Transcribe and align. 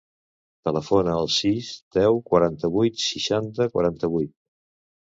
Telefona 0.69 1.13
al 1.17 1.29
sis, 1.35 1.69
deu, 1.99 2.19
quaranta-vuit, 2.31 3.01
seixanta, 3.13 3.71
quaranta-vuit. 3.79 4.37